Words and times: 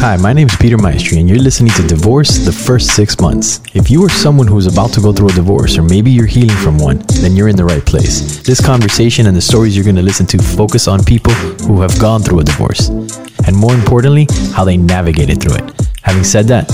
Hi, 0.00 0.16
my 0.16 0.32
name 0.32 0.48
is 0.48 0.56
Peter 0.56 0.78
Maestri, 0.78 1.20
and 1.20 1.28
you're 1.28 1.38
listening 1.38 1.70
to 1.72 1.86
Divorce 1.86 2.38
the 2.46 2.52
First 2.52 2.96
Six 2.96 3.20
Months. 3.20 3.60
If 3.74 3.90
you 3.90 4.02
are 4.02 4.08
someone 4.08 4.46
who's 4.46 4.66
about 4.66 4.94
to 4.94 5.00
go 5.02 5.12
through 5.12 5.28
a 5.28 5.32
divorce, 5.32 5.76
or 5.76 5.82
maybe 5.82 6.10
you're 6.10 6.24
healing 6.24 6.56
from 6.56 6.78
one, 6.78 7.02
then 7.20 7.36
you're 7.36 7.48
in 7.48 7.56
the 7.56 7.66
right 7.66 7.84
place. 7.84 8.42
This 8.42 8.64
conversation 8.64 9.26
and 9.26 9.36
the 9.36 9.42
stories 9.42 9.76
you're 9.76 9.84
going 9.84 9.96
to 9.96 10.02
listen 10.02 10.24
to 10.28 10.38
focus 10.38 10.88
on 10.88 11.04
people 11.04 11.34
who 11.34 11.82
have 11.82 12.00
gone 12.00 12.22
through 12.22 12.40
a 12.40 12.44
divorce, 12.44 12.88
and 12.88 13.54
more 13.54 13.74
importantly, 13.74 14.26
how 14.54 14.64
they 14.64 14.78
navigated 14.78 15.38
through 15.38 15.56
it. 15.56 15.90
Having 16.00 16.24
said 16.24 16.46
that, 16.46 16.70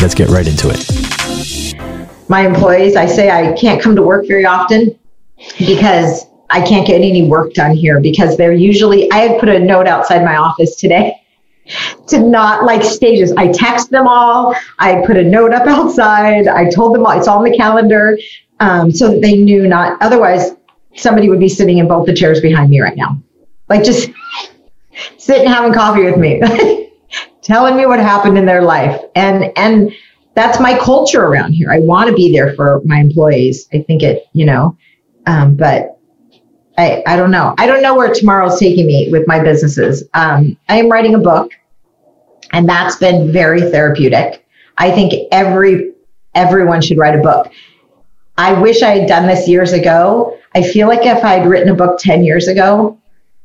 let's 0.00 0.14
get 0.14 0.28
right 0.28 0.46
into 0.46 0.70
it. 0.70 1.74
My 2.28 2.46
employees, 2.46 2.94
I 2.94 3.06
say 3.06 3.30
I 3.30 3.52
can't 3.54 3.82
come 3.82 3.96
to 3.96 4.02
work 4.02 4.28
very 4.28 4.46
often 4.46 4.96
because 5.58 6.24
I 6.50 6.64
can't 6.64 6.86
get 6.86 7.00
any 7.00 7.26
work 7.26 7.52
done 7.52 7.74
here 7.74 7.98
because 7.98 8.36
they're 8.36 8.52
usually, 8.52 9.10
I 9.10 9.16
had 9.16 9.40
put 9.40 9.48
a 9.48 9.58
note 9.58 9.88
outside 9.88 10.24
my 10.24 10.36
office 10.36 10.76
today 10.76 11.16
to 12.08 12.18
not 12.18 12.64
like 12.64 12.82
stages. 12.82 13.32
I 13.32 13.48
text 13.52 13.90
them 13.90 14.06
all. 14.06 14.54
I 14.78 15.02
put 15.06 15.16
a 15.16 15.22
note 15.22 15.52
up 15.52 15.66
outside. 15.66 16.48
I 16.48 16.70
told 16.70 16.94
them 16.94 17.06
all, 17.06 17.16
it's 17.16 17.28
on 17.28 17.44
the 17.44 17.56
calendar 17.56 18.18
um, 18.60 18.90
so 18.90 19.12
that 19.12 19.22
they 19.22 19.36
knew 19.36 19.66
not, 19.66 20.00
otherwise, 20.02 20.52
somebody 20.96 21.28
would 21.28 21.40
be 21.40 21.48
sitting 21.48 21.78
in 21.78 21.88
both 21.88 22.06
the 22.06 22.14
chairs 22.14 22.40
behind 22.40 22.70
me 22.70 22.80
right 22.80 22.96
now. 22.96 23.20
Like 23.68 23.84
just 23.84 24.10
sitting 25.18 25.48
having 25.48 25.72
coffee 25.72 26.04
with 26.04 26.16
me, 26.16 26.40
telling 27.42 27.76
me 27.76 27.86
what 27.86 28.00
happened 28.00 28.36
in 28.36 28.44
their 28.44 28.62
life. 28.62 29.00
And, 29.14 29.52
and, 29.56 29.92
that's 30.34 30.60
my 30.60 30.78
culture 30.78 31.24
around 31.24 31.52
here. 31.52 31.70
I 31.70 31.80
want 31.80 32.08
to 32.08 32.14
be 32.14 32.32
there 32.32 32.54
for 32.54 32.80
my 32.84 32.98
employees. 32.98 33.68
I 33.72 33.82
think 33.82 34.02
it, 34.02 34.26
you 34.32 34.46
know, 34.46 34.76
um, 35.26 35.56
but 35.56 35.98
I, 36.78 37.02
I 37.06 37.16
don't 37.16 37.30
know. 37.30 37.54
I 37.58 37.66
don't 37.66 37.82
know 37.82 37.94
where 37.94 38.12
tomorrow's 38.14 38.58
taking 38.58 38.86
me 38.86 39.08
with 39.10 39.26
my 39.26 39.42
businesses. 39.42 40.04
Um, 40.14 40.56
I 40.68 40.78
am 40.78 40.88
writing 40.88 41.14
a 41.14 41.18
book, 41.18 41.52
and 42.52 42.68
that's 42.68 42.96
been 42.96 43.32
very 43.32 43.60
therapeutic. 43.60 44.46
I 44.78 44.90
think 44.90 45.28
every 45.32 45.92
everyone 46.34 46.80
should 46.80 46.98
write 46.98 47.18
a 47.18 47.22
book. 47.22 47.50
I 48.38 48.52
wish 48.58 48.82
I 48.82 48.98
had 48.98 49.08
done 49.08 49.26
this 49.26 49.46
years 49.48 49.72
ago. 49.72 50.38
I 50.54 50.62
feel 50.62 50.88
like 50.88 51.04
if 51.04 51.22
I'd 51.24 51.46
written 51.46 51.68
a 51.68 51.74
book 51.74 51.98
10 51.98 52.24
years 52.24 52.48
ago, 52.48 52.98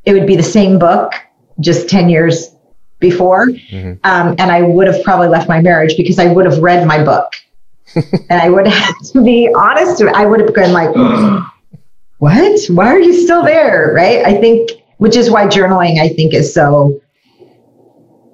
it 0.05 0.13
would 0.13 0.25
be 0.25 0.35
the 0.35 0.43
same 0.43 0.79
book, 0.79 1.13
just 1.59 1.89
10 1.89 2.09
years 2.09 2.55
before. 2.99 3.47
Mm-hmm. 3.47 3.93
Um, 4.03 4.35
and 4.39 4.51
I 4.51 4.61
would 4.61 4.87
have 4.87 5.03
probably 5.03 5.27
left 5.27 5.49
my 5.49 5.61
marriage 5.61 5.97
because 5.97 6.19
I 6.19 6.31
would 6.31 6.45
have 6.45 6.59
read 6.59 6.87
my 6.87 7.03
book. 7.03 7.33
and 7.95 8.41
I 8.41 8.49
would 8.49 8.67
have 8.67 8.95
to 9.11 9.23
be 9.23 9.51
honest, 9.55 10.01
I 10.01 10.25
would 10.25 10.39
have 10.39 10.53
been 10.53 10.73
like, 10.73 10.95
what? 12.19 12.61
Why 12.69 12.87
are 12.87 12.99
you 12.99 13.13
still 13.21 13.43
there? 13.43 13.91
Right. 13.93 14.25
I 14.25 14.39
think, 14.39 14.71
which 14.97 15.15
is 15.15 15.29
why 15.29 15.45
journaling, 15.47 15.99
I 15.99 16.09
think, 16.09 16.33
is 16.33 16.53
so, 16.53 17.01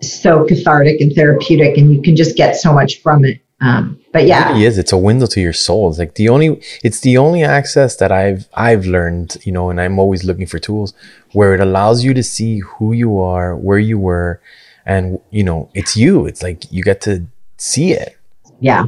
so 0.01 0.45
cathartic 0.45 0.99
and 1.01 1.13
therapeutic, 1.13 1.77
and 1.77 1.93
you 1.93 2.01
can 2.01 2.15
just 2.15 2.35
get 2.35 2.55
so 2.55 2.73
much 2.73 3.01
from 3.01 3.25
it. 3.25 3.41
Um, 3.61 3.99
but 4.11 4.25
yeah, 4.25 4.49
it 4.49 4.53
really 4.53 4.65
is. 4.65 4.77
It's 4.79 4.91
a 4.91 4.97
window 4.97 5.27
to 5.27 5.39
your 5.39 5.53
soul. 5.53 5.89
It's 5.89 5.99
like 5.99 6.15
the 6.15 6.29
only, 6.29 6.61
it's 6.83 7.01
the 7.01 7.17
only 7.17 7.43
access 7.43 7.95
that 7.97 8.11
I've, 8.11 8.47
I've 8.55 8.87
learned, 8.87 9.37
you 9.43 9.51
know, 9.51 9.69
and 9.69 9.79
I'm 9.79 9.99
always 9.99 10.23
looking 10.23 10.47
for 10.47 10.57
tools 10.57 10.95
where 11.33 11.53
it 11.53 11.59
allows 11.59 12.03
you 12.03 12.15
to 12.15 12.23
see 12.23 12.59
who 12.59 12.91
you 12.91 13.19
are, 13.19 13.55
where 13.55 13.77
you 13.77 13.99
were, 13.99 14.41
and, 14.83 15.19
you 15.29 15.43
know, 15.43 15.69
it's 15.75 15.95
you. 15.95 16.25
It's 16.25 16.41
like 16.41 16.71
you 16.71 16.81
get 16.83 17.01
to 17.01 17.27
see 17.57 17.93
it. 17.93 18.17
Yeah. 18.59 18.87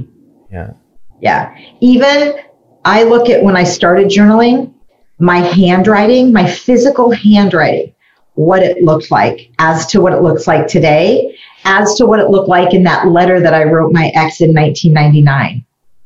Yeah. 0.52 0.73
Yeah. 1.22 1.56
Even 1.80 2.39
I 2.84 3.03
look 3.03 3.30
at 3.30 3.44
when 3.44 3.56
I 3.56 3.64
started 3.64 4.08
journaling, 4.08 4.73
my 5.19 5.38
handwriting, 5.38 6.34
my 6.34 6.50
physical 6.50 7.11
handwriting, 7.11 7.92
what 8.36 8.64
it 8.64 8.81
looked 8.84 9.12
like 9.12 9.52
as 9.59 9.86
to 9.88 10.02
what 10.02 10.14
it 10.14 10.22
looks 10.22 10.48
like 10.48 10.67
today, 10.67 11.38
as 11.66 11.95
to 11.95 12.06
what 12.06 12.20
it 12.20 12.30
looked 12.30 12.50
like 12.50 12.73
in 12.73 12.84
that 12.84 13.08
letter 13.08 13.40
that 13.40 13.53
I 13.53 13.64
wrote 13.64 13.94
my 13.94 14.08
ex 14.16 14.42
in 14.42 14.53
1999. 14.53 15.66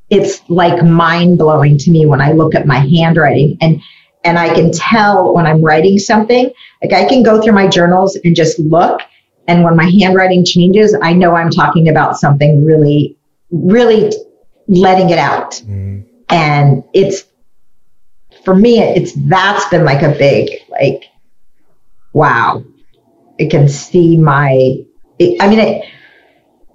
It's 0.10 0.42
like 0.50 0.84
mind 0.84 1.38
blowing 1.38 1.78
to 1.80 1.92
me 1.92 2.06
when 2.06 2.22
I 2.22 2.32
look 2.32 2.56
at 2.56 2.68
my 2.68 2.80
handwriting 2.80 3.58
and 3.62 3.82
and 4.24 4.38
I 4.38 4.54
can 4.54 4.72
tell 4.72 5.34
when 5.34 5.46
I'm 5.46 5.62
writing 5.62 5.98
something. 6.00 6.52
Like 6.82 6.94
I 6.94 7.08
can 7.08 7.24
go 7.24 7.42
through 7.42 7.54
my 7.54 7.68
journals 7.68 8.18
and 8.24 8.36
just 8.36 8.60
look 8.60 9.02
and 9.48 9.64
when 9.64 9.76
my 9.78 9.90
handwriting 10.00 10.44
changes, 10.44 10.96
I 11.02 11.14
know 11.14 11.34
I'm 11.34 11.50
talking 11.50 11.88
about 11.88 12.18
something 12.18 12.66
really 12.66 13.18
really 13.50 14.12
letting 14.68 15.10
it 15.10 15.18
out. 15.18 15.54
Mm. 15.66 16.06
And 16.30 16.84
it's 16.94 17.24
for 18.44 18.56
me, 18.56 18.80
it's 18.80 19.14
that's 19.14 19.68
been 19.70 19.86
like 19.86 20.04
a 20.04 20.18
big 20.18 20.50
like, 20.70 21.06
wow. 22.18 22.64
It 23.38 23.52
can 23.52 23.70
see 23.70 24.18
my. 24.18 24.78
It, 25.20 25.42
I 25.42 25.48
mean, 25.48 25.60
it, 25.60 25.86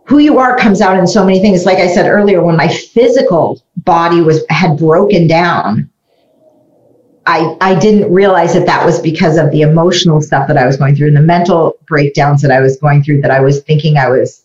who 0.07 0.19
you 0.19 0.39
are 0.39 0.57
comes 0.57 0.81
out 0.81 0.97
in 0.97 1.07
so 1.07 1.25
many 1.25 1.41
things. 1.41 1.67
Like 1.67 1.79
I 1.79 1.89
said 1.89 2.09
earlier, 2.09 2.43
when 2.43 2.57
my 2.57 2.69
physical 2.69 3.61
body 3.79 4.21
was 4.21 4.45
had 4.49 4.79
broken 4.79 5.27
down, 5.27 5.91
I 7.27 7.57
I 7.61 7.79
didn't 7.79 8.13
realize 8.13 8.55
that 8.55 8.67
that 8.67 8.87
was 8.87 9.01
because 9.01 9.37
of 9.37 9.51
the 9.51 9.63
emotional 9.63 10.21
stuff 10.21 10.47
that 10.47 10.57
I 10.57 10.65
was 10.67 10.77
going 10.77 10.95
through 10.95 11.09
and 11.09 11.17
the 11.17 11.23
mental 11.23 11.75
breakdowns 11.89 12.41
that 12.43 12.53
I 12.53 12.61
was 12.61 12.77
going 12.77 13.03
through. 13.03 13.23
That 13.23 13.33
I 13.33 13.41
was 13.41 13.63
thinking 13.63 13.97
I 13.97 14.09
was 14.09 14.45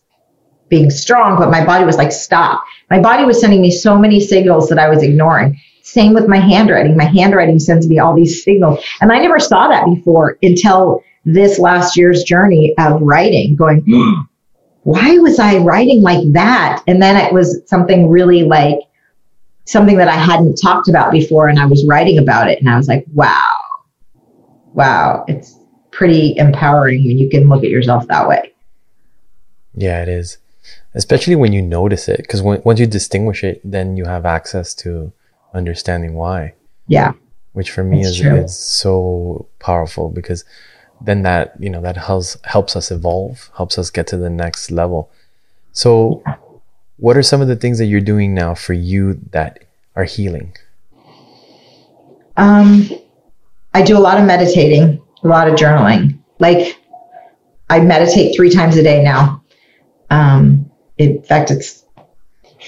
being 0.70 0.90
strong, 0.90 1.38
but 1.38 1.52
my 1.52 1.64
body 1.64 1.86
was 1.86 1.98
like, 1.98 2.12
stop. 2.12 2.64
My 2.90 3.00
body 3.00 3.24
was 3.24 3.40
sending 3.40 3.62
me 3.62 3.72
so 3.72 3.98
many 3.98 4.20
signals 4.20 4.68
that 4.70 4.80
I 4.80 4.90
was 4.90 5.04
ignoring. 5.04 5.60
Same 5.88 6.14
with 6.14 6.28
my 6.28 6.38
handwriting. 6.38 6.98
My 6.98 7.06
handwriting 7.06 7.60
sends 7.60 7.88
me 7.88 7.98
all 7.98 8.14
these 8.14 8.44
signals. 8.44 8.84
And 9.00 9.10
I 9.10 9.20
never 9.20 9.40
saw 9.40 9.70
that 9.70 9.86
before 9.86 10.38
until 10.44 11.02
this 11.24 11.60
last 11.60 11.96
year's 11.96 12.24
journey 12.24 12.74
of 12.78 13.02
writing, 13.02 13.56
going, 13.56 13.86
hmm. 13.88 14.22
why 14.84 15.18
was 15.20 15.40
I 15.40 15.60
writing 15.60 16.02
like 16.02 16.34
that? 16.34 16.84
And 16.88 17.02
then 17.02 17.16
it 17.16 17.32
was 17.32 17.62
something 17.68 18.10
really 18.10 18.44
like 18.44 18.80
something 19.64 19.96
that 19.96 20.10
I 20.10 20.16
hadn't 20.16 20.58
talked 20.62 20.90
about 20.90 21.14
before. 21.14 21.48
And 21.48 21.58
I 21.58 21.66
was 21.66 21.86
writing 21.88 22.18
about 22.18 22.50
it. 22.50 22.60
And 22.60 22.70
I 22.70 22.76
was 22.76 22.90
like, 22.90 23.06
wow, 23.14 23.48
wow, 24.74 25.24
it's 25.30 25.58
pretty 25.92 26.36
empowering 26.36 27.06
when 27.06 27.18
you 27.18 27.30
can 27.30 27.48
look 27.48 27.64
at 27.64 27.70
yourself 27.70 28.06
that 28.10 28.28
way. 28.28 28.54
Yeah, 29.74 30.02
it 30.02 30.10
is. 30.10 30.38
Especially 30.94 31.38
when 31.38 31.54
you 31.54 31.62
notice 31.62 32.10
it, 32.10 32.18
because 32.18 32.42
once 32.42 32.78
you 32.78 32.88
distinguish 32.88 33.46
it, 33.46 33.62
then 33.64 33.96
you 33.96 34.04
have 34.04 34.26
access 34.26 34.74
to 34.76 35.14
understanding 35.58 36.14
why. 36.14 36.54
Yeah. 36.88 37.14
Which 37.54 37.72
for 37.72 37.84
me 37.84 38.02
is, 38.02 38.22
is 38.22 38.58
so 38.58 39.48
powerful 39.60 40.10
because 40.10 40.46
then 41.02 41.24
that, 41.24 41.54
you 41.60 41.70
know, 41.70 41.82
that 41.82 41.98
helps 41.98 42.38
helps 42.44 42.76
us 42.76 42.92
evolve, 42.92 43.50
helps 43.58 43.78
us 43.78 43.90
get 43.90 44.08
to 44.08 44.18
the 44.18 44.30
next 44.30 44.72
level. 44.72 45.12
So 45.72 46.24
what 46.98 47.18
are 47.18 47.24
some 47.24 47.42
of 47.42 47.48
the 47.48 47.56
things 47.56 47.78
that 47.80 47.86
you're 47.86 48.02
doing 48.02 48.34
now 48.34 48.54
for 48.54 48.74
you 48.74 49.20
that 49.32 49.64
are 49.96 50.04
healing? 50.04 50.56
Um 52.36 52.90
I 53.74 53.82
do 53.82 53.98
a 53.98 54.00
lot 54.00 54.20
of 54.20 54.26
meditating, 54.26 55.02
a 55.24 55.28
lot 55.28 55.48
of 55.48 55.56
journaling. 55.56 56.20
Like 56.40 56.80
I 57.70 57.80
meditate 57.82 58.36
three 58.36 58.50
times 58.50 58.78
a 58.78 58.84
day 58.84 59.04
now. 59.04 59.44
Um, 60.10 60.72
in 60.98 61.22
fact, 61.22 61.52
it's 61.52 61.84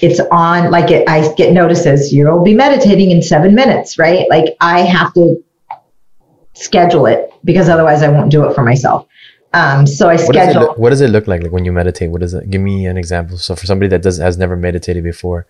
it's 0.02 0.20
on 0.30 0.70
like 0.70 0.90
it, 0.90 1.08
I 1.08 1.32
get 1.34 1.52
notices 1.52 2.12
you'll 2.12 2.42
be 2.42 2.54
meditating 2.54 3.10
in 3.10 3.22
seven 3.22 3.54
minutes, 3.54 3.98
right? 3.98 4.28
Like 4.30 4.56
I 4.60 4.80
have 4.80 5.12
to 5.14 5.42
schedule 6.54 7.06
it 7.06 7.32
because 7.44 7.68
otherwise 7.68 8.02
I 8.02 8.08
won't 8.08 8.30
do 8.30 8.44
it 8.44 8.54
for 8.54 8.62
myself. 8.62 9.06
Um, 9.52 9.86
so 9.86 10.08
I 10.08 10.14
what 10.14 10.26
schedule. 10.26 10.52
Does 10.52 10.68
look, 10.68 10.78
what 10.78 10.90
does 10.90 11.00
it 11.00 11.10
look 11.10 11.26
like, 11.26 11.42
like 11.42 11.52
when 11.52 11.64
you 11.64 11.72
meditate? 11.72 12.10
What 12.10 12.20
does 12.20 12.34
it? 12.34 12.48
Give 12.50 12.60
me 12.60 12.86
an 12.86 12.96
example. 12.96 13.36
So 13.38 13.56
for 13.56 13.66
somebody 13.66 13.88
that 13.88 14.02
does 14.02 14.18
has 14.18 14.38
never 14.38 14.56
meditated 14.56 15.02
before. 15.02 15.46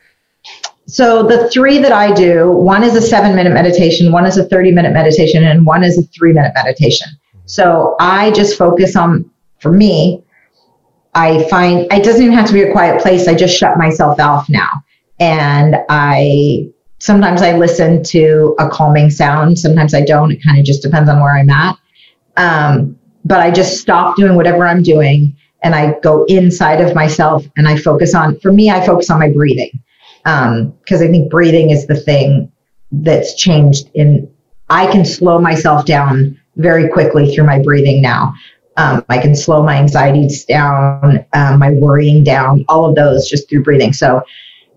So 0.86 1.22
the 1.22 1.48
three 1.50 1.78
that 1.78 1.92
I 1.92 2.12
do, 2.12 2.50
one 2.50 2.82
is 2.82 2.96
a 2.96 3.02
seven 3.02 3.36
minute 3.36 3.52
meditation, 3.52 4.10
one 4.10 4.26
is 4.26 4.36
a 4.38 4.44
30 4.44 4.72
minute 4.72 4.92
meditation, 4.92 5.44
and 5.44 5.66
one 5.66 5.84
is 5.84 5.98
a 5.98 6.02
three 6.02 6.32
minute 6.32 6.52
meditation. 6.54 7.08
So 7.44 7.96
I 8.00 8.30
just 8.30 8.56
focus 8.56 8.96
on, 8.96 9.28
for 9.58 9.70
me, 9.70 10.22
I 11.14 11.48
find 11.48 11.92
it 11.92 12.04
doesn't 12.04 12.22
even 12.22 12.36
have 12.36 12.46
to 12.46 12.52
be 12.52 12.62
a 12.62 12.72
quiet 12.72 13.02
place. 13.02 13.26
I 13.26 13.34
just 13.34 13.56
shut 13.56 13.76
myself 13.76 14.20
off 14.20 14.48
now. 14.48 14.68
And 15.18 15.76
I 15.88 16.68
sometimes 16.98 17.42
I 17.42 17.56
listen 17.56 18.02
to 18.04 18.54
a 18.58 18.68
calming 18.68 19.10
sound. 19.10 19.58
Sometimes 19.58 19.94
I 19.94 20.02
don't. 20.02 20.32
It 20.32 20.42
kind 20.44 20.58
of 20.58 20.64
just 20.64 20.82
depends 20.82 21.10
on 21.10 21.20
where 21.20 21.36
I'm 21.36 21.50
at. 21.50 21.76
Um, 22.36 22.98
but 23.24 23.40
I 23.40 23.50
just 23.50 23.78
stop 23.78 24.16
doing 24.16 24.36
whatever 24.36 24.66
I'm 24.66 24.82
doing 24.82 25.36
and 25.62 25.74
I 25.74 25.98
go 26.00 26.24
inside 26.24 26.80
of 26.80 26.94
myself 26.94 27.44
and 27.56 27.68
I 27.68 27.76
focus 27.76 28.14
on, 28.14 28.38
for 28.40 28.52
me, 28.52 28.70
I 28.70 28.84
focus 28.84 29.10
on 29.10 29.18
my 29.18 29.30
breathing. 29.30 29.70
Um, 30.24 30.74
cause 30.88 31.02
I 31.02 31.08
think 31.08 31.30
breathing 31.30 31.70
is 31.70 31.86
the 31.86 31.96
thing 31.96 32.50
that's 32.92 33.34
changed 33.34 33.90
in, 33.94 34.30
I 34.68 34.90
can 34.90 35.04
slow 35.04 35.38
myself 35.38 35.84
down 35.84 36.38
very 36.56 36.88
quickly 36.88 37.34
through 37.34 37.44
my 37.44 37.58
breathing 37.58 38.02
now. 38.02 38.34
Um, 38.80 39.04
I 39.10 39.18
can 39.18 39.36
slow 39.36 39.62
my 39.62 39.76
anxieties 39.76 40.46
down, 40.46 41.26
um, 41.34 41.58
my 41.58 41.72
worrying 41.72 42.24
down, 42.24 42.64
all 42.66 42.86
of 42.86 42.94
those 42.94 43.28
just 43.28 43.46
through 43.48 43.62
breathing. 43.62 43.92
So 43.92 44.22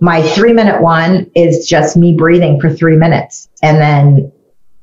my 0.02 0.22
three 0.22 0.52
minute 0.52 0.82
one 0.82 1.32
is 1.36 1.66
just 1.66 1.96
me 1.96 2.14
breathing 2.14 2.60
for 2.60 2.70
three 2.70 2.98
minutes. 2.98 3.48
And 3.62 3.78
then 3.78 4.30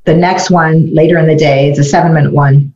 the 0.04 0.16
next 0.16 0.50
one 0.50 0.94
later 0.94 1.18
in 1.18 1.26
the 1.26 1.36
day 1.36 1.70
is 1.70 1.78
a 1.78 1.84
seven 1.84 2.14
minute 2.14 2.32
one. 2.32 2.72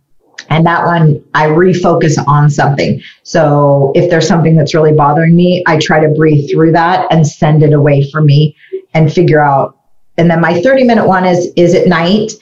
And 0.51 0.67
that 0.67 0.85
one, 0.85 1.25
I 1.33 1.47
refocus 1.47 2.23
on 2.29 2.51
something. 2.51 3.01
So 3.23 3.93
if 3.95 4.11
there's 4.11 4.29
something 4.29 4.55
that's 4.55 4.75
really 4.75 4.93
bothering 4.93 5.35
me, 5.35 5.65
I 5.67 5.79
try 5.79 5.99
to 6.01 6.09
breathe 6.09 6.51
through 6.51 6.73
that 6.73 7.07
and 7.11 7.27
send 7.27 7.63
it 7.63 7.73
away 7.73 8.11
from 8.11 8.27
me 8.27 8.55
and 8.93 9.11
figure 9.11 9.43
out. 9.43 9.79
And 10.19 10.31
then 10.31 10.43
my 10.43 10.61
30 10.61 10.85
minute 10.85 11.07
one 11.07 11.25
is 11.25 11.51
is 11.57 11.75
at 11.75 11.87
night. 11.87 12.33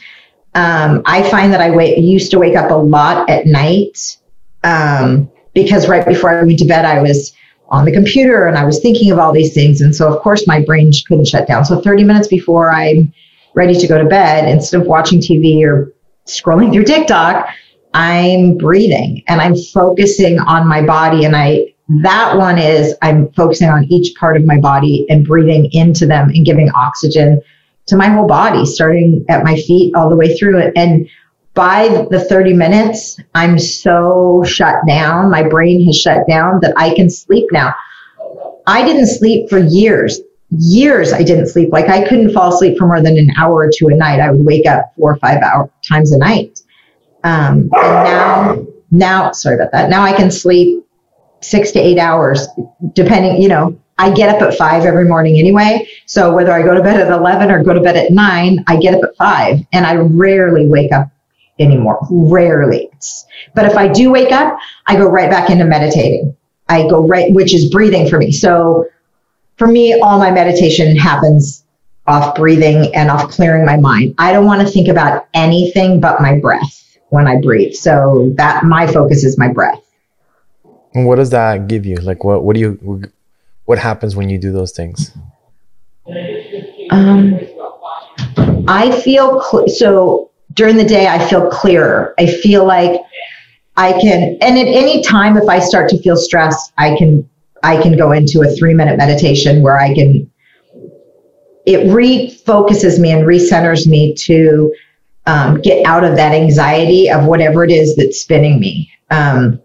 Um, 0.55 1.03
I 1.07 1.29
find 1.31 1.53
that 1.53 1.61
I 1.61 1.75
used 1.97 2.31
to 2.33 2.39
wake 2.39 2.57
up 2.57 2.71
a 2.71 2.75
lot 2.75 3.29
at 3.31 3.47
night 3.47 4.19
um, 4.65 5.31
because 5.55 5.89
right 5.89 6.07
before 6.07 6.31
I 6.31 6.43
went 6.43 6.59
to 6.59 6.67
bed, 6.67 6.85
I 6.85 7.01
was 7.01 7.33
on 7.69 7.87
the 7.87 7.93
computer 7.93 8.47
and 8.47 8.59
I 8.59 8.65
was 8.65 8.81
thinking 8.81 9.11
of 9.11 9.19
all 9.19 9.33
these 9.33 9.55
things. 9.55 9.81
And 9.81 9.97
so, 9.97 10.13
of 10.13 10.21
course, 10.23 10.47
my 10.47 10.63
brain 10.63 10.93
couldn't 11.09 11.27
shut 11.27 11.49
down. 11.49 11.65
So, 11.65 11.81
30 11.81 12.05
minutes 12.05 12.29
before 12.29 12.71
I'm 12.71 13.13
ready 13.55 13.75
to 13.75 13.87
go 13.87 14.03
to 14.03 14.09
bed, 14.09 14.49
instead 14.49 14.83
of 14.83 14.87
watching 14.87 15.21
TV 15.21 15.63
or 15.65 15.93
scrolling 16.27 16.73
through 16.73 16.85
TikTok, 16.85 17.49
I'm 17.95 18.57
breathing 18.57 19.23
and 19.29 19.41
I'm 19.41 19.57
focusing 19.57 20.39
on 20.39 20.69
my 20.69 20.85
body. 20.85 21.25
And 21.25 21.35
I, 21.35 21.75
that 22.03 22.37
one 22.37 22.59
is 22.59 22.95
I'm 23.03 23.33
focusing 23.33 23.69
on 23.69 23.85
each 23.85 24.15
part 24.17 24.37
of 24.37 24.45
my 24.45 24.59
body 24.59 25.07
and 25.09 25.27
breathing 25.27 25.71
into 25.73 26.07
them 26.07 26.29
and 26.29 26.45
giving 26.45 26.71
oxygen 26.71 27.41
to 27.87 27.97
my 27.97 28.09
whole 28.09 28.27
body, 28.27 28.65
starting 28.65 29.25
at 29.29 29.45
my 29.45 29.57
feet 29.57 29.95
all 29.95 30.09
the 30.09 30.17
way 30.17 30.37
through 30.37 30.59
it. 30.59 30.73
And 30.77 31.09
by 31.55 32.07
the 32.11 32.25
30 32.29 32.55
minutes, 32.55 33.21
I'm 33.35 33.59
so 33.59 34.43
shut 34.47 34.77
down. 34.87 35.31
My 35.31 35.43
brain 35.43 35.85
has 35.87 35.97
shut 35.97 36.27
down 36.29 36.61
that 36.63 36.73
I 36.77 36.95
can 36.95 37.11
sleep 37.11 37.47
now. 37.53 37.75
I 38.67 38.85
didn't 38.85 39.09
sleep 39.09 39.51
for 39.51 39.59
years. 39.59 40.21
Years 40.51 41.13
I 41.13 41.23
didn't 41.23 41.49
sleep. 41.49 41.71
Like 41.73 41.89
I 41.89 42.07
couldn't 42.07 42.33
fall 42.33 42.55
asleep 42.55 42.79
for 42.79 42.87
more 42.87 43.03
than 43.03 43.19
an 43.19 43.31
hour 43.37 43.55
or 43.55 43.71
two 43.75 43.89
a 43.89 43.95
night. 43.95 44.21
I 44.21 44.31
would 44.31 44.45
wake 44.45 44.67
up 44.67 44.93
four 44.97 45.13
or 45.13 45.17
five 45.17 45.43
hour 45.43 45.71
times 45.87 46.13
a 46.13 46.19
night. 46.19 46.61
Um, 47.25 47.71
and 47.73 48.05
now, 48.05 48.67
now, 48.91 49.33
sorry 49.33 49.57
about 49.57 49.73
that. 49.73 49.91
Now 49.91 50.03
I 50.03 50.13
can 50.13 50.31
sleep 50.31 50.85
six 51.41 51.73
to 51.73 51.81
eight 51.81 51.99
hours, 51.99 52.47
depending, 52.93 53.41
you 53.41 53.49
know, 53.49 53.79
I 54.03 54.11
get 54.11 54.35
up 54.35 54.43
at 54.43 54.59
five 54.59 54.85
every 54.85 55.05
morning 55.05 55.39
anyway. 55.39 55.89
So 56.07 56.35
whether 56.35 56.51
I 56.51 56.63
go 56.63 56.75
to 56.75 56.83
bed 56.83 56.99
at 56.99 57.13
11 57.13 57.53
or 57.53 57.63
go 57.63 57.73
to 57.73 57.81
bed 57.81 57.97
at 57.97 58.11
nine, 58.11 58.65
I 58.67 58.77
get 58.77 58.95
up 58.95 59.05
at 59.05 59.15
five 59.15 59.61
and 59.73 59.87
I 59.87 59.95
rarely 59.95 60.67
wake 60.67 60.91
up 60.91 61.09
anymore. 61.61 62.01
Rarely. 62.11 62.91
But 63.55 63.67
if 63.67 63.77
I 63.77 63.87
do 63.87 64.11
wake 64.11 64.33
up, 64.33 64.59
I 64.89 64.97
go 64.97 65.09
right 65.09 65.31
back 65.31 65.51
into 65.51 65.65
meditating. 65.67 66.37
I 66.69 66.89
go 66.89 67.07
right, 67.07 67.33
which 67.33 67.55
is 67.55 67.71
breathing 67.71 68.09
for 68.09 68.19
me. 68.19 68.33
So 68.33 68.87
for 69.57 69.69
me, 69.69 70.01
all 70.01 70.19
my 70.19 70.33
meditation 70.33 70.97
happens 70.97 71.65
off 72.09 72.35
breathing 72.35 72.93
and 72.97 73.09
off 73.09 73.31
clearing 73.31 73.65
my 73.65 73.77
mind. 73.77 74.17
I 74.19 74.33
don't 74.33 74.47
want 74.47 74.67
to 74.67 74.69
think 74.69 74.89
about 74.89 75.29
anything 75.33 76.01
but 76.01 76.21
my 76.21 76.41
breath 76.41 76.99
when 77.11 77.29
I 77.29 77.41
breathe. 77.41 77.75
So 77.75 78.33
that 78.35 78.65
my 78.65 78.89
focus 78.89 79.23
is 79.23 79.39
my 79.39 79.47
breath. 79.47 79.81
What 80.93 81.17
does 81.17 81.31
that 81.31 81.69
give 81.69 81.87
you? 81.87 81.95
Like 81.97 82.25
what 82.25 82.43
what 82.43 82.55
do 82.55 82.61
you 82.61 83.13
what 83.65 83.79
happens 83.79 84.17
when 84.17 84.29
you 84.29 84.39
do 84.39 84.53
those 84.53 84.73
things? 84.73 85.13
Um, 86.91 87.39
I 88.69 88.91
feel 89.01 89.43
cl- 89.43 89.69
so 89.69 90.31
during 90.55 90.77
the 90.77 90.85
day. 90.85 91.07
I 91.07 91.27
feel 91.29 91.49
clearer. 91.51 92.15
I 92.19 92.27
feel 92.27 92.65
like 92.65 93.01
I 93.77 93.93
can, 93.93 94.37
and 94.41 94.59
at 94.59 94.67
any 94.67 95.03
time, 95.03 95.37
if 95.37 95.49
I 95.49 95.59
start 95.59 95.89
to 95.91 96.03
feel 96.03 96.17
stressed, 96.17 96.73
I 96.79 96.97
can 96.97 97.29
I 97.63 97.81
can 97.81 97.97
go 97.97 98.13
into 98.13 98.43
a 98.43 98.51
three 98.57 98.75
minute 98.75 98.97
meditation 98.99 99.63
where 99.63 99.79
I 99.79 99.95
can. 99.95 100.31
It 101.65 101.87
refocuses 101.87 102.99
me 102.99 103.13
and 103.13 103.23
recenters 103.23 103.87
me 103.87 104.15
to 104.15 104.75
um, 105.27 105.61
get 105.61 105.87
out 105.87 106.03
of 106.03 106.17
that 106.17 106.35
anxiety 106.35 107.09
of 107.09 107.27
whatever 107.27 107.63
it 107.63 107.71
is 107.71 107.95
that's 107.95 108.21
spinning 108.21 108.59
me, 108.59 108.91
um, 109.11 109.61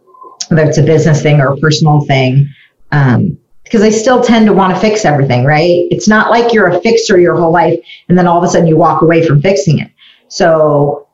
whether 0.50 0.69
it's 0.69 0.77
a 0.77 0.83
business 0.83 1.23
thing 1.23 1.41
or 1.41 1.53
a 1.53 1.57
personal 1.57 2.01
thing. 2.01 2.47
Um, 2.91 3.39
because 3.67 3.81
I 3.81 3.89
still 3.89 4.23
tend 4.23 4.45
to 4.45 4.53
want 4.53 4.73
to 4.73 4.79
fix 4.79 5.03
everything, 5.03 5.43
right? 5.43 5.87
It's 5.91 6.07
not 6.07 6.31
like 6.31 6.53
you're 6.53 6.67
a 6.67 6.79
fixer 6.79 7.19
your 7.19 7.35
whole 7.35 7.51
life 7.51 7.77
and 8.07 8.17
then 8.17 8.25
all 8.25 8.37
of 8.37 8.43
a 8.43 8.47
sudden 8.47 8.67
you 8.67 8.77
walk 8.77 9.01
away 9.01 9.25
from 9.27 9.41
fixing 9.41 9.79
it. 9.79 9.91
So 10.29 11.07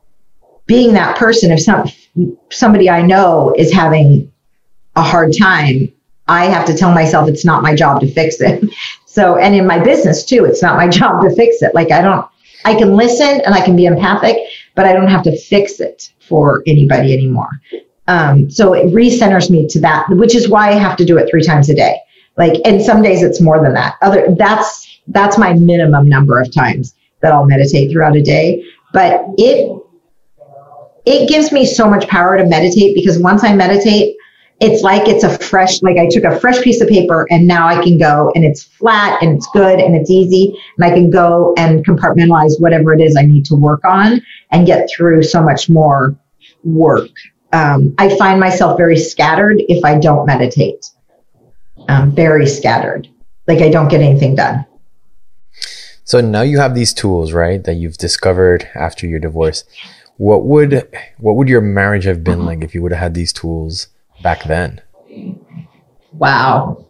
being 0.66 0.94
that 0.94 1.16
person, 1.16 1.50
if 1.50 1.60
some 1.60 1.88
somebody 2.50 2.88
I 2.88 3.02
know 3.02 3.52
is 3.58 3.72
having 3.72 4.32
a 4.94 5.02
hard 5.02 5.34
time, 5.36 5.92
I 6.28 6.46
have 6.46 6.64
to 6.66 6.76
tell 6.76 6.94
myself 6.94 7.28
it's 7.28 7.44
not 7.44 7.62
my 7.62 7.74
job 7.74 8.00
to 8.00 8.12
fix 8.12 8.40
it. 8.40 8.64
So, 9.14 9.36
and 9.36 9.54
in 9.54 9.64
my 9.64 9.78
business 9.78 10.24
too, 10.24 10.44
it's 10.44 10.60
not 10.60 10.76
my 10.76 10.88
job 10.98 11.22
to 11.22 11.32
fix 11.36 11.62
it. 11.62 11.72
Like 11.72 11.92
I 11.92 12.02
don't, 12.02 12.26
I 12.64 12.74
can 12.74 12.96
listen 12.96 13.42
and 13.42 13.54
I 13.54 13.64
can 13.64 13.76
be 13.76 13.86
empathic, 13.86 14.36
but 14.74 14.86
I 14.86 14.92
don't 14.92 15.06
have 15.06 15.22
to 15.22 15.38
fix 15.38 15.78
it 15.78 16.10
for 16.18 16.64
anybody 16.66 17.14
anymore. 17.14 17.50
Um, 18.08 18.50
so 18.50 18.72
it 18.74 18.86
recenters 18.86 19.50
me 19.50 19.68
to 19.68 19.80
that, 19.82 20.06
which 20.10 20.34
is 20.34 20.48
why 20.48 20.70
I 20.70 20.72
have 20.72 20.96
to 20.96 21.04
do 21.04 21.16
it 21.16 21.30
three 21.30 21.44
times 21.44 21.70
a 21.70 21.76
day. 21.76 22.00
Like, 22.36 22.60
and 22.64 22.82
some 22.82 23.02
days 23.02 23.22
it's 23.22 23.40
more 23.40 23.62
than 23.62 23.74
that. 23.74 23.96
Other, 24.02 24.26
that's, 24.36 25.00
that's 25.08 25.38
my 25.38 25.52
minimum 25.54 26.08
number 26.08 26.40
of 26.40 26.52
times 26.52 26.94
that 27.20 27.32
I'll 27.32 27.46
meditate 27.46 27.92
throughout 27.92 28.16
a 28.16 28.22
day. 28.22 28.64
But 28.92 29.24
it, 29.38 29.80
it 31.06 31.28
gives 31.28 31.52
me 31.52 31.66
so 31.66 31.88
much 31.88 32.08
power 32.08 32.36
to 32.36 32.46
meditate 32.46 32.94
because 32.94 33.18
once 33.18 33.44
I 33.44 33.54
meditate, 33.54 34.16
it's 34.60 34.82
like 34.82 35.08
it's 35.08 35.24
a 35.24 35.38
fresh, 35.38 35.82
like 35.82 35.96
I 35.98 36.08
took 36.08 36.24
a 36.24 36.38
fresh 36.38 36.62
piece 36.62 36.80
of 36.80 36.88
paper 36.88 37.26
and 37.30 37.46
now 37.46 37.66
I 37.66 37.82
can 37.82 37.98
go 37.98 38.30
and 38.34 38.44
it's 38.44 38.62
flat 38.62 39.20
and 39.22 39.36
it's 39.36 39.48
good 39.52 39.80
and 39.80 39.96
it's 39.96 40.10
easy 40.10 40.56
and 40.76 40.84
I 40.84 40.90
can 40.90 41.10
go 41.10 41.54
and 41.58 41.84
compartmentalize 41.84 42.60
whatever 42.60 42.94
it 42.94 43.00
is 43.00 43.16
I 43.16 43.22
need 43.22 43.44
to 43.46 43.56
work 43.56 43.84
on 43.84 44.22
and 44.50 44.66
get 44.66 44.88
through 44.94 45.24
so 45.24 45.42
much 45.42 45.68
more 45.68 46.16
work. 46.62 47.10
Um, 47.52 47.94
I 47.98 48.16
find 48.16 48.40
myself 48.40 48.78
very 48.78 48.96
scattered 48.96 49.62
if 49.68 49.84
I 49.84 49.98
don't 49.98 50.26
meditate. 50.26 50.86
Um, 51.88 52.12
very 52.12 52.46
scattered. 52.46 53.08
Like 53.46 53.60
I 53.60 53.68
don't 53.68 53.88
get 53.88 54.00
anything 54.00 54.36
done. 54.36 54.64
So 56.04 56.20
now 56.20 56.42
you 56.42 56.58
have 56.58 56.74
these 56.74 56.92
tools, 56.92 57.32
right, 57.32 57.62
that 57.64 57.74
you've 57.74 57.96
discovered 57.96 58.68
after 58.74 59.06
your 59.06 59.18
divorce. 59.18 59.64
What 60.16 60.44
would 60.44 60.86
what 61.18 61.36
would 61.36 61.48
your 61.48 61.60
marriage 61.60 62.04
have 62.04 62.22
been 62.22 62.44
like 62.44 62.62
if 62.62 62.74
you 62.74 62.82
would 62.82 62.92
have 62.92 63.00
had 63.00 63.14
these 63.14 63.32
tools 63.32 63.88
back 64.22 64.44
then? 64.44 64.80
Wow. 66.12 66.86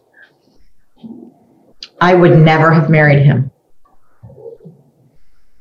I 2.01 2.13
would 2.13 2.37
never 2.37 2.71
have 2.71 2.89
married 2.89 3.25
him. 3.25 3.51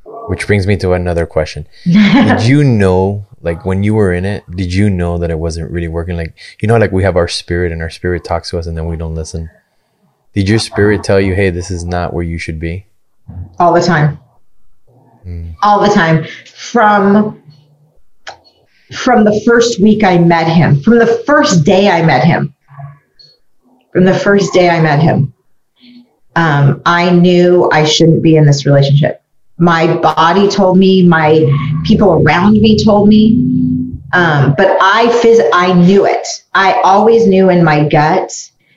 Which 0.04 0.46
brings 0.46 0.66
me 0.66 0.76
to 0.78 0.92
another 0.92 1.26
question. 1.26 1.66
did 1.84 2.42
you 2.42 2.64
know 2.64 3.26
like 3.44 3.64
when 3.64 3.82
you 3.82 3.94
were 3.94 4.12
in 4.12 4.24
it, 4.24 4.44
did 4.50 4.72
you 4.72 4.88
know 4.90 5.18
that 5.18 5.30
it 5.30 5.38
wasn't 5.38 5.70
really 5.70 5.88
working? 5.88 6.16
Like 6.16 6.34
you 6.60 6.68
know 6.68 6.76
like 6.76 6.92
we 6.92 7.02
have 7.02 7.16
our 7.16 7.28
spirit 7.28 7.72
and 7.72 7.82
our 7.82 7.90
spirit 7.90 8.24
talks 8.24 8.50
to 8.50 8.58
us 8.58 8.66
and 8.66 8.76
then 8.76 8.86
we 8.86 8.96
don't 8.96 9.14
listen? 9.14 9.50
Did 10.32 10.48
your 10.48 10.58
spirit 10.58 11.04
tell 11.04 11.20
you, 11.20 11.34
"Hey, 11.34 11.50
this 11.50 11.70
is 11.70 11.84
not 11.84 12.12
where 12.12 12.24
you 12.24 12.38
should 12.38 12.58
be?" 12.58 12.86
all 13.58 13.72
the 13.72 13.80
time. 13.80 14.18
Mm. 15.26 15.56
all 15.62 15.80
the 15.80 15.88
time. 15.88 16.26
From 16.46 17.42
from 18.92 19.24
the 19.24 19.40
first 19.46 19.80
week 19.80 20.04
i 20.04 20.18
met 20.18 20.46
him. 20.46 20.80
From 20.80 20.98
the 20.98 21.22
first 21.26 21.64
day 21.64 21.88
i 21.88 22.02
met 22.02 22.24
him. 22.24 22.54
From 23.92 24.04
the 24.04 24.14
first 24.14 24.52
day 24.52 24.68
i 24.68 24.80
met 24.80 25.00
him. 25.00 25.32
Um, 26.36 26.82
i 26.84 27.10
knew 27.10 27.70
i 27.72 27.84
shouldn't 27.84 28.22
be 28.22 28.36
in 28.36 28.44
this 28.44 28.66
relationship 28.66 29.23
my 29.58 29.96
body 29.98 30.48
told 30.48 30.76
me 30.78 31.06
my 31.06 31.44
people 31.84 32.22
around 32.22 32.54
me 32.54 32.82
told 32.84 33.08
me 33.08 34.00
um, 34.12 34.54
but 34.56 34.76
i 34.80 35.06
phys- 35.22 35.48
i 35.52 35.72
knew 35.72 36.06
it 36.06 36.26
i 36.54 36.80
always 36.82 37.26
knew 37.26 37.50
in 37.50 37.62
my 37.62 37.88
gut 37.88 38.32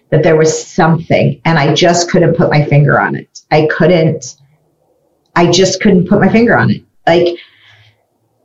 that 0.09 0.23
there 0.23 0.35
was 0.35 0.65
something 0.65 1.41
and 1.45 1.59
I 1.59 1.73
just 1.73 2.09
couldn't 2.09 2.35
put 2.35 2.49
my 2.49 2.63
finger 2.63 2.99
on 2.99 3.15
it. 3.15 3.41
I 3.51 3.67
couldn't, 3.69 4.37
I 5.35 5.51
just 5.51 5.81
couldn't 5.81 6.07
put 6.07 6.21
my 6.21 6.29
finger 6.29 6.57
on 6.57 6.71
it. 6.71 6.83
Like 7.05 7.37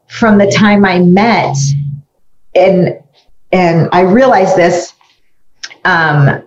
from 0.08 0.38
the 0.38 0.50
time 0.50 0.84
I 0.84 0.98
met 1.00 1.56
and, 2.54 2.98
and 3.52 3.88
I 3.92 4.00
realized 4.00 4.56
this, 4.56 4.94
um, 5.84 6.41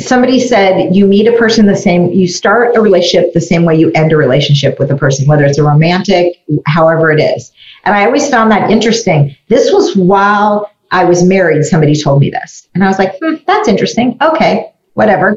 somebody 0.00 0.38
said 0.40 0.94
you 0.94 1.06
meet 1.06 1.26
a 1.26 1.36
person 1.36 1.66
the 1.66 1.76
same, 1.76 2.10
you 2.12 2.28
start 2.28 2.76
a 2.76 2.80
relationship 2.80 3.32
the 3.32 3.40
same 3.40 3.64
way 3.64 3.76
you 3.76 3.90
end 3.94 4.12
a 4.12 4.16
relationship 4.16 4.78
with 4.78 4.90
a 4.90 4.96
person, 4.96 5.26
whether 5.26 5.44
it's 5.44 5.58
a 5.58 5.64
romantic, 5.64 6.36
however 6.66 7.10
it 7.10 7.20
is. 7.20 7.52
And 7.84 7.94
I 7.94 8.06
always 8.06 8.28
found 8.28 8.50
that 8.50 8.70
interesting. 8.70 9.36
This 9.48 9.72
was 9.72 9.96
while 9.96 10.70
I 10.90 11.04
was 11.04 11.22
married, 11.22 11.64
somebody 11.64 12.00
told 12.00 12.20
me 12.20 12.30
this. 12.30 12.68
And 12.74 12.84
I 12.84 12.88
was 12.88 12.98
like, 12.98 13.16
hmm, 13.22 13.36
that's 13.46 13.68
interesting. 13.68 14.16
Okay, 14.22 14.72
whatever. 14.94 15.36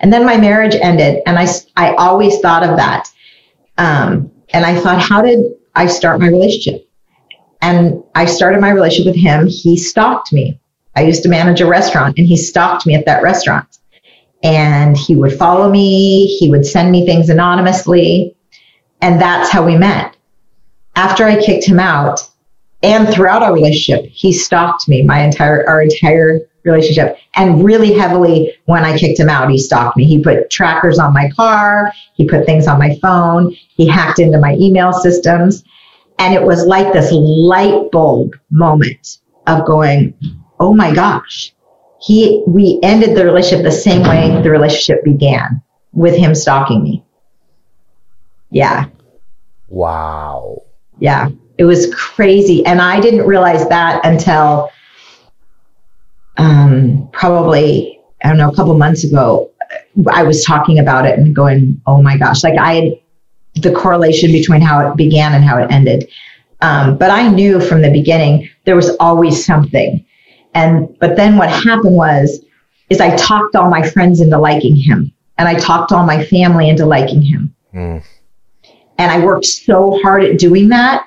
And 0.00 0.12
then 0.12 0.24
my 0.24 0.36
marriage 0.36 0.74
ended, 0.74 1.22
and 1.26 1.38
I, 1.38 1.48
I 1.76 1.94
always 1.94 2.38
thought 2.40 2.62
of 2.62 2.76
that. 2.76 3.08
Um, 3.78 4.30
and 4.52 4.64
I 4.64 4.78
thought, 4.78 5.00
how 5.00 5.22
did 5.22 5.40
I 5.74 5.86
start 5.86 6.20
my 6.20 6.28
relationship? 6.28 6.88
And 7.62 8.02
I 8.14 8.26
started 8.26 8.60
my 8.60 8.70
relationship 8.70 9.14
with 9.14 9.22
him. 9.22 9.46
He 9.46 9.76
stalked 9.76 10.32
me. 10.32 10.60
I 10.94 11.02
used 11.02 11.22
to 11.22 11.28
manage 11.28 11.60
a 11.60 11.66
restaurant, 11.66 12.18
and 12.18 12.26
he 12.26 12.36
stalked 12.36 12.86
me 12.86 12.94
at 12.94 13.06
that 13.06 13.22
restaurant. 13.22 13.78
And 14.44 14.96
he 14.96 15.16
would 15.16 15.32
follow 15.32 15.70
me, 15.70 16.26
he 16.38 16.48
would 16.48 16.64
send 16.64 16.92
me 16.92 17.04
things 17.04 17.30
anonymously. 17.30 18.36
And 19.00 19.20
that's 19.20 19.50
how 19.50 19.64
we 19.64 19.76
met. 19.76 20.16
After 20.94 21.24
I 21.24 21.42
kicked 21.42 21.64
him 21.64 21.80
out, 21.80 22.20
and 22.82 23.08
throughout 23.08 23.42
our 23.42 23.54
relationship, 23.54 24.04
he 24.12 24.32
stalked 24.32 24.88
me 24.88 25.02
my 25.02 25.24
entire 25.24 25.66
our 25.66 25.80
entire 25.80 26.40
relationship 26.64 27.16
and 27.36 27.64
really 27.64 27.92
heavily 27.92 28.54
when 28.66 28.84
I 28.84 28.96
kicked 28.96 29.18
him 29.18 29.28
out, 29.28 29.50
he 29.50 29.58
stalked 29.58 29.96
me. 29.96 30.04
He 30.04 30.22
put 30.22 30.50
trackers 30.50 30.98
on 30.98 31.12
my 31.12 31.30
car, 31.30 31.92
he 32.14 32.26
put 32.26 32.46
things 32.46 32.66
on 32.66 32.78
my 32.78 32.98
phone, 33.00 33.54
he 33.76 33.86
hacked 33.86 34.18
into 34.18 34.38
my 34.38 34.54
email 34.54 34.92
systems. 34.92 35.64
And 36.18 36.34
it 36.34 36.42
was 36.42 36.66
like 36.66 36.92
this 36.92 37.10
light 37.12 37.90
bulb 37.90 38.34
moment 38.50 39.18
of 39.46 39.66
going, 39.66 40.14
oh 40.60 40.72
my 40.72 40.94
gosh, 40.94 41.52
he 42.04 42.42
we 42.46 42.78
ended 42.82 43.16
the 43.16 43.24
relationship 43.24 43.64
the 43.64 43.72
same 43.72 44.02
way 44.02 44.40
the 44.42 44.50
relationship 44.50 45.02
began 45.04 45.62
with 45.92 46.14
him 46.14 46.34
stalking 46.34 46.82
me. 46.82 47.02
Yeah. 48.50 48.86
Wow. 49.68 50.62
Yeah. 50.98 51.30
It 51.56 51.64
was 51.64 51.92
crazy. 51.94 52.64
And 52.66 52.80
I 52.82 53.00
didn't 53.00 53.26
realize 53.26 53.66
that 53.68 54.04
until 54.04 54.70
um, 56.36 57.08
probably, 57.12 58.00
I 58.22 58.28
don't 58.28 58.36
know, 58.36 58.50
a 58.50 58.54
couple 58.54 58.76
months 58.76 59.04
ago. 59.04 59.50
I 60.10 60.24
was 60.24 60.44
talking 60.44 60.78
about 60.78 61.06
it 61.06 61.18
and 61.18 61.34
going, 61.34 61.80
oh 61.86 62.02
my 62.02 62.18
gosh, 62.18 62.44
like 62.44 62.58
I 62.58 62.74
had 62.74 62.92
the 63.54 63.72
correlation 63.72 64.30
between 64.30 64.60
how 64.60 64.86
it 64.86 64.96
began 64.96 65.32
and 65.34 65.44
how 65.44 65.56
it 65.62 65.70
ended. 65.70 66.10
Um, 66.60 66.98
but 66.98 67.10
I 67.10 67.28
knew 67.28 67.60
from 67.60 67.82
the 67.82 67.90
beginning 67.90 68.48
there 68.64 68.76
was 68.76 68.94
always 69.00 69.44
something. 69.44 70.04
And 70.54 70.96
but 70.98 71.16
then 71.16 71.36
what 71.36 71.50
happened 71.50 71.94
was 71.94 72.40
is 72.90 73.00
I 73.00 73.16
talked 73.16 73.56
all 73.56 73.68
my 73.68 73.82
friends 73.82 74.20
into 74.20 74.38
liking 74.38 74.76
him 74.76 75.12
and 75.38 75.48
I 75.48 75.54
talked 75.54 75.92
all 75.92 76.06
my 76.06 76.24
family 76.24 76.68
into 76.68 76.86
liking 76.86 77.22
him. 77.22 77.54
Mm. 77.74 78.04
And 78.98 79.10
I 79.10 79.24
worked 79.24 79.46
so 79.46 79.98
hard 80.02 80.24
at 80.24 80.38
doing 80.38 80.68
that 80.68 81.06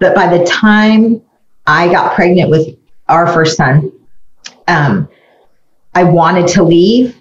that 0.00 0.14
by 0.14 0.36
the 0.36 0.44
time 0.44 1.22
I 1.66 1.88
got 1.88 2.14
pregnant 2.14 2.50
with 2.50 2.76
our 3.08 3.32
first 3.32 3.56
son, 3.56 3.90
um, 4.68 5.08
I 5.94 6.04
wanted 6.04 6.48
to 6.48 6.62
leave 6.62 7.16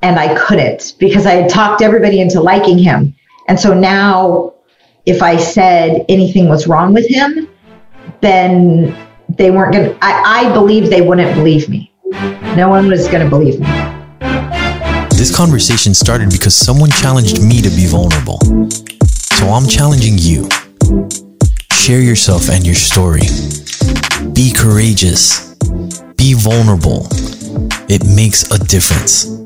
and 0.00 0.18
I 0.18 0.34
couldn't 0.38 0.94
because 0.98 1.26
I 1.26 1.32
had 1.32 1.50
talked 1.50 1.82
everybody 1.82 2.20
into 2.20 2.40
liking 2.40 2.78
him. 2.78 3.14
And 3.48 3.58
so 3.58 3.74
now, 3.74 4.54
if 5.06 5.22
I 5.22 5.36
said 5.36 6.04
anything 6.08 6.48
was 6.48 6.66
wrong 6.66 6.92
with 6.92 7.08
him, 7.08 7.48
then 8.20 8.96
they 9.30 9.50
weren't 9.50 9.72
going 9.72 9.90
to, 9.90 9.98
I 10.00 10.50
believe 10.52 10.90
they 10.90 11.00
wouldn't 11.00 11.34
believe 11.34 11.68
me. 11.68 11.92
No 12.56 12.68
one 12.68 12.88
was 12.88 13.08
going 13.08 13.22
to 13.22 13.28
believe 13.28 13.60
me. 13.60 13.66
This 15.10 15.34
conversation 15.34 15.94
started 15.94 16.30
because 16.30 16.54
someone 16.54 16.90
challenged 16.90 17.42
me 17.42 17.60
to 17.60 17.68
be 17.70 17.86
vulnerable. 17.86 18.38
So 19.08 19.48
I'm 19.48 19.66
challenging 19.66 20.14
you. 20.16 20.48
Share 21.72 22.00
yourself 22.00 22.48
and 22.50 22.64
your 22.64 22.74
story. 22.74 23.22
Be 24.32 24.52
courageous. 24.52 25.54
Be 26.16 26.34
vulnerable. 26.34 27.06
It 27.88 28.04
makes 28.04 28.50
a 28.50 28.58
difference. 28.58 29.37